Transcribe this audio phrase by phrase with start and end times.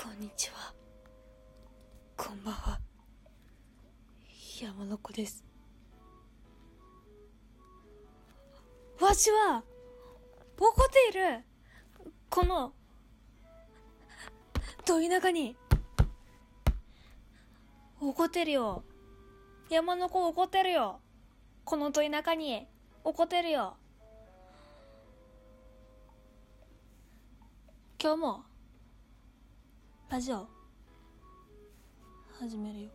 [0.00, 0.72] こんにちは。
[2.16, 2.78] こんばんは。
[4.62, 5.44] 山の子です。
[9.00, 9.64] わしは、
[10.56, 11.40] 怒っている
[12.30, 12.72] この、
[14.86, 15.56] ど田舎に、
[18.00, 18.84] 怒ってるよ。
[19.68, 21.00] 山の子怒ってるよ。
[21.64, 22.68] このど田舎に、
[23.02, 23.76] 怒ってるよ。
[28.00, 28.47] 今日も、
[30.10, 30.48] ラジオ、
[32.40, 32.88] 始めるよ。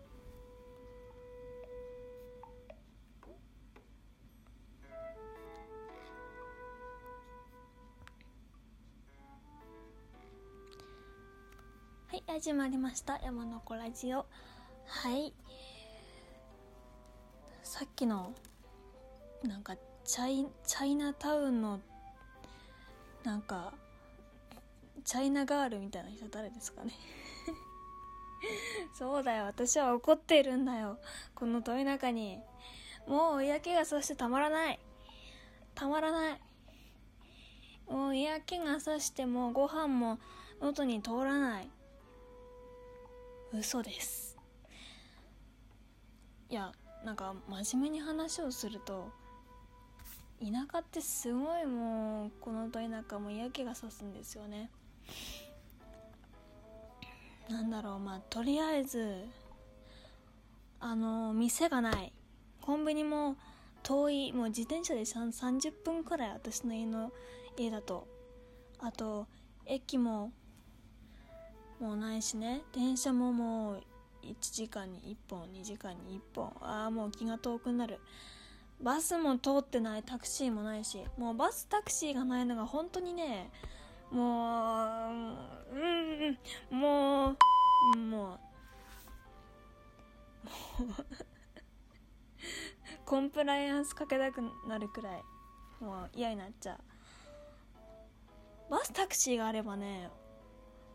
[12.08, 13.20] はい、始まりました。
[13.24, 14.26] 山の子ラジオ。
[14.88, 15.34] はい。
[17.62, 18.34] さっきの、
[19.44, 21.80] なんか、チャイ、チャイナタウンの、
[23.24, 23.72] なんか、
[25.04, 26.94] チャイナガールみたいな人誰ですかね？
[28.94, 31.00] そうだよ、私は怒っているんだよ。
[31.36, 32.40] この問い中に。
[33.08, 34.80] もう嫌気がさしてたまらない。
[35.76, 36.42] たまらない。
[37.88, 40.20] もう嫌気がさしてもご飯も
[40.62, 41.70] 喉に通らない。
[43.52, 44.38] 嘘です。
[46.50, 46.72] いや、
[47.04, 49.12] なんか真面目に話をすると、
[50.40, 54.72] 田舎ってすごいもう、このど田舎も嫌気がさすんですよね。
[57.50, 59.26] なんだろう、まあ、とりあえず、
[60.80, 62.14] あの、店がない。
[62.62, 63.36] コンビニも
[63.84, 67.12] 遠い、もう自転車で30分くらい、私の家の
[67.58, 68.08] 家だと。
[68.80, 69.28] あと、
[69.66, 70.32] 駅も、
[71.80, 72.62] もうないしね。
[72.74, 73.84] 電車ももう、
[74.24, 76.54] 1時間に1本、2時間に1本。
[76.62, 78.00] ああ、もう気が遠くなる。
[78.82, 81.06] バスも通ってない、タクシーもないし。
[81.18, 83.52] もうバス、タクシーがないのが本当にね、
[84.14, 85.10] も
[85.72, 87.36] う、うん、も
[87.96, 88.40] う、もう、
[93.06, 95.24] コンプライアンスかけたくなるくらい、
[95.80, 96.78] もう嫌になっちゃう。
[98.70, 100.10] バスタクシーがあればね、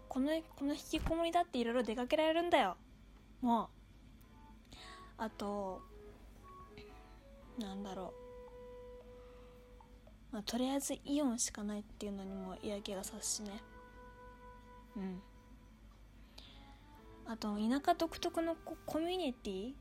[0.09, 2.77] この、この引きこもりだっていろいろ出かけられるんだよ。
[3.41, 3.69] もう。
[5.19, 5.83] あと、
[7.59, 8.28] なんだろう。
[10.31, 13.63] まあ、とりあえずイオンしかないっていうのにも嫌気がさすしね。
[14.97, 15.23] うん。
[17.27, 19.73] あと田舎独特のココミュニティ？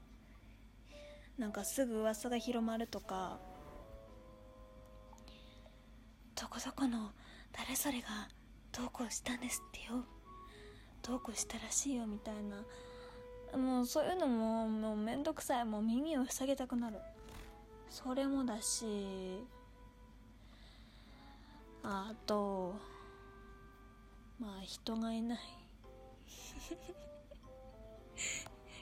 [1.38, 3.40] なんかすぐ噂が広まるとか。
[6.40, 7.12] どこどこの
[7.52, 8.08] 誰それが
[8.72, 10.06] どうこうしたんですってよ。
[11.02, 13.58] どうこうしたらしいよみたいな。
[13.58, 15.66] もうそういうのももうめんどくさい。
[15.66, 16.98] もう耳を塞げたくなる。
[17.90, 18.86] それもだし。
[21.90, 22.76] あと
[24.40, 25.40] まあ人がいない。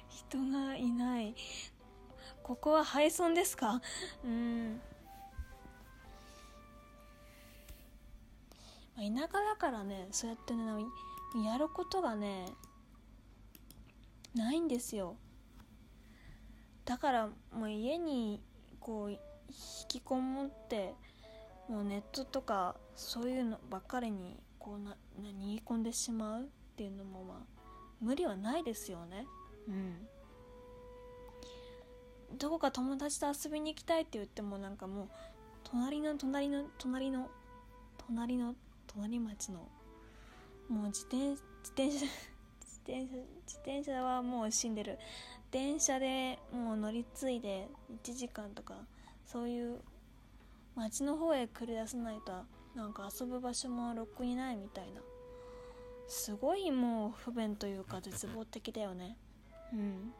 [0.09, 1.35] 人がいない。
[2.41, 3.79] ここは廃村ですか？
[4.23, 4.81] うん、
[8.97, 10.63] まあ、田舎だからねそうやってね
[11.45, 12.47] やることがね
[14.33, 15.15] ないんですよ。
[16.85, 18.41] だからもう家に
[18.79, 19.19] こう引
[19.87, 20.95] きこもって
[21.69, 26.45] もうネットとかそういうのばっかりにこうなな逃げ込んでしまうっ
[26.75, 27.37] ていうのもまあ
[28.01, 29.25] 無理はないですよね。
[29.67, 30.07] うん。
[32.37, 35.09] どこか友達と遊びに行きたいって言ってもなんかもう
[35.63, 37.29] 隣の隣の隣の
[38.07, 38.55] 隣の
[38.87, 39.67] 隣町の
[40.69, 41.41] もう自転自
[41.73, 43.07] 転車自転車
[43.45, 44.99] 自転車はもう死んでる。
[45.51, 47.69] 電車でもう乗り継いで
[48.03, 48.75] 1時間とか
[49.25, 49.79] そういう
[50.75, 52.31] 街の方へ繰り出さないと
[52.75, 55.01] なんか遊ぶ場所もろくにないみたいな。
[56.07, 59.17] すごいもう不便というか絶望的だよね。
[59.73, 60.13] うん。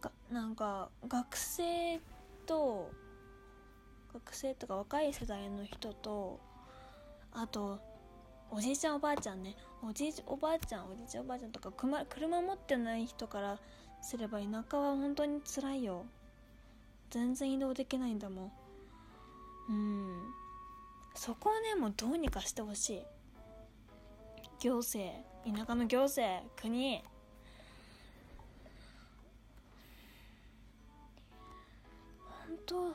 [0.00, 2.00] がなんか学生
[2.46, 2.90] と
[4.12, 6.38] 学生とか若い世代の人と
[7.32, 7.80] あと
[8.50, 9.56] おじいちゃんおばあちゃんね。
[9.82, 13.58] おじいちゃんおばあちゃんおじいちゃんおばあちゃんとか車車持ってない人から
[14.02, 16.04] すれば田舎は本当に辛いよ。
[17.12, 18.52] 全然移動できないんだもん。
[19.68, 20.34] うん。
[21.14, 23.02] そこはねもうどうにかしてほしい。
[24.60, 25.14] 行政。
[25.44, 26.42] 田舎の行政。
[26.56, 27.02] 国。
[32.48, 32.94] 本当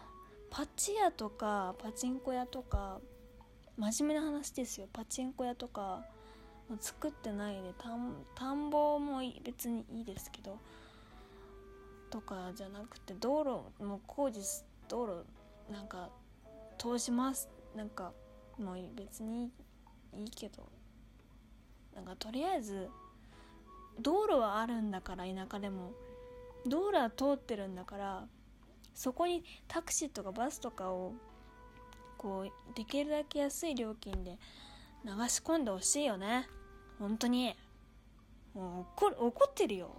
[0.50, 3.00] パチ屋とかパチンコ屋とか
[3.78, 4.88] 真面目な話ですよ。
[4.92, 6.04] パチンコ屋とか
[6.80, 7.90] 作ってないで田
[8.34, 10.58] 田んぼも別にいいですけど。
[12.10, 13.44] とかじゃなくて道
[13.80, 14.42] 路も工事
[14.88, 16.10] 道路なんか
[16.78, 18.14] 通しますなんか
[18.58, 19.52] もう別に
[20.14, 20.68] いいけど
[21.96, 22.90] なんかとりあえず
[24.00, 25.92] 道路はあるんだから田舎でも
[26.66, 28.28] 道路は通ってるんだから
[28.94, 31.14] そこにタクシーとかバスとかを
[32.18, 34.38] こうできるだけ安い料金で
[35.06, 36.48] 流し込んでほしいよね。
[37.00, 37.56] 本当に。
[38.54, 39.92] もう怒怒ってるよ。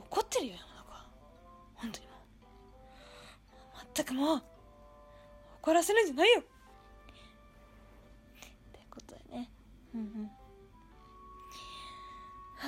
[0.00, 1.06] 怒ってるよ山中。
[1.74, 2.16] 本当にもう。
[3.94, 4.42] 全くもう
[5.62, 6.40] 怒らせるんじゃないよ。
[6.40, 6.48] って
[8.90, 9.50] ことでね。
[9.94, 10.06] うんうん。
[12.56, 12.66] はあ。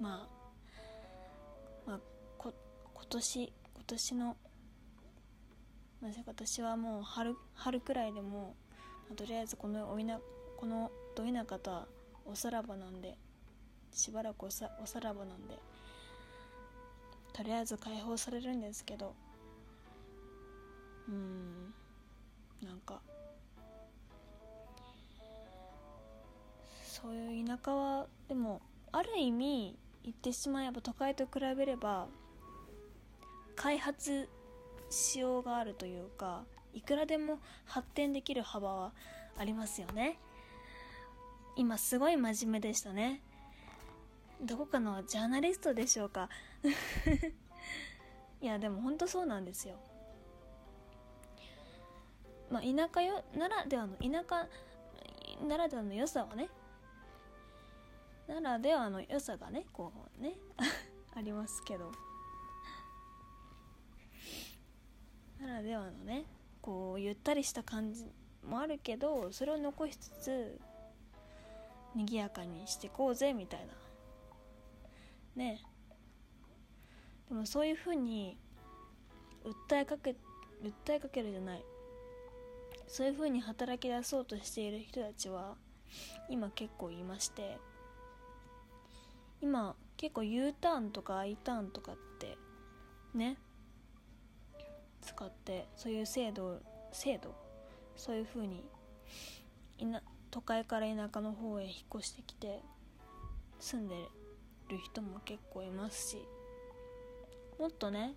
[0.00, 0.28] まあ。
[1.86, 2.00] まあ
[2.38, 2.52] こ
[2.94, 4.36] 今年今年の
[6.26, 8.54] 私はもう春春くらいでも、
[9.08, 10.20] まあとりあえずこのおいな
[10.58, 11.86] このど田舎とは
[12.26, 13.16] おさらばなんで
[13.94, 15.58] しばらくおさおさらばなんで
[17.32, 19.14] とりあえず解放されるんですけど
[21.08, 21.72] うん
[22.62, 23.00] なんか
[26.84, 28.60] そういう田舎はでも
[28.92, 32.08] ある意味言ってしまえば都会と比べれば
[33.56, 34.28] 開発
[34.90, 38.92] しようがあるというかいくらでも発展できる幅は
[39.38, 40.18] ありますよね。
[41.56, 43.20] 今すごい真面目でしたね。
[44.44, 46.28] どこかのジャーナリストでしょうか。
[48.40, 49.76] いやでも本当そうなんですよ。
[52.50, 54.46] まあ田舎よならではの田舎
[55.46, 56.50] ならではの良さはね
[58.28, 60.34] ならではの良さがねこうね
[61.16, 61.90] ありますけど。
[65.40, 66.24] ならではのね
[66.60, 68.06] こうゆったりした感じ
[68.42, 70.60] もあるけどそれを残しつつ
[71.94, 73.72] 賑やかにしてこうぜみたいな。
[75.36, 75.60] ね。
[77.28, 78.38] でもそういうふうに
[79.44, 80.16] 訴えかけ
[80.62, 81.64] 訴えかけるじゃない。
[82.86, 85.56] そういうふうに働き出そうとしている人たちは
[86.28, 87.58] 今結構いまして。
[89.40, 92.38] 今結構 U ターンとか I ターンとかって
[93.14, 93.36] ね。
[95.02, 96.60] 使ってそういう制度
[96.92, 97.34] 制度。
[97.96, 98.64] そういうふうに
[99.78, 102.60] いな都会から田舎の方へ引っ越してきて
[103.60, 104.23] 住んでる。
[104.68, 106.18] 人も結構いますし
[107.58, 108.14] もっとね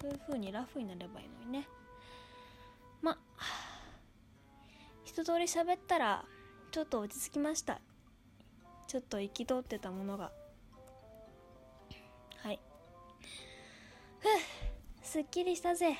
[0.00, 1.68] そういう風にラフになればいいのにね。
[3.00, 3.18] まあ
[5.04, 6.24] 一通り喋ったら
[6.72, 7.80] ちょっと落ち着きました。
[8.88, 10.32] ちょっと憤ってたものが。
[12.38, 12.58] はい。
[14.18, 14.28] ふう
[15.02, 15.96] すっきりしたぜ。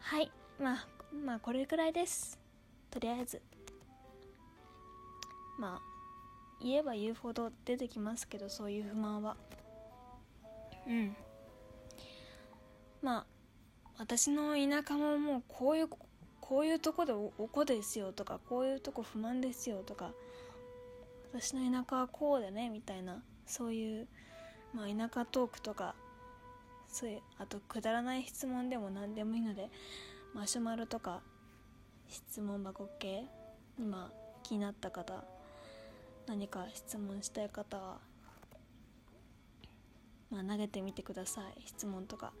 [0.00, 0.32] はい。
[0.58, 0.86] まあ
[1.24, 2.38] まあこれくらいです。
[2.90, 3.40] とりあえず。
[5.58, 5.87] まあ
[6.60, 9.36] 言えば言うほど出てきますけどそういう不満は。
[10.86, 11.16] うん。
[13.02, 13.26] まあ
[13.98, 15.88] 私の田舎ももうこういう
[16.40, 20.12] こういうとこでおこですよとかこういうとこ不満ですよとか
[21.32, 24.08] 私の田舎はこうでねみたいなそういう、
[24.72, 25.94] まあ、田舎トークとか
[26.88, 29.68] そういうあとくだらない質問でも何でもいいので
[30.34, 31.20] マシュマロとか
[32.08, 33.24] 質問箱系
[33.78, 34.10] 今
[34.42, 35.24] 気になった方
[36.28, 37.98] 何か質問したい方は
[40.30, 41.62] まあ投げてみてください。
[41.64, 42.32] 質問とか。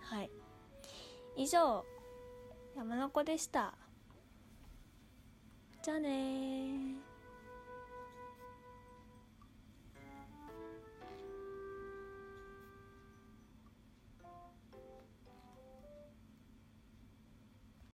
[0.00, 0.30] はい。
[1.36, 1.84] 以上
[2.76, 3.74] 山の子でした。
[5.82, 6.94] じゃあね